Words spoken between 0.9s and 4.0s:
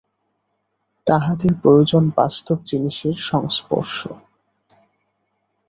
তাহাদের প্রয়োজন বাস্তব জিনিষের সংস্পর্শ।